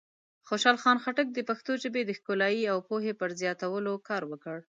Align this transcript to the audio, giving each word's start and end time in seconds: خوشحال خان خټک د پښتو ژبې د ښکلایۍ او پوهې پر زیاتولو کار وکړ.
خوشحال 0.47 0.77
خان 0.83 0.97
خټک 1.03 1.27
د 1.33 1.39
پښتو 1.49 1.71
ژبې 1.83 2.01
د 2.05 2.11
ښکلایۍ 2.17 2.61
او 2.73 2.77
پوهې 2.89 3.13
پر 3.19 3.29
زیاتولو 3.41 3.93
کار 4.09 4.21
وکړ. 4.31 4.57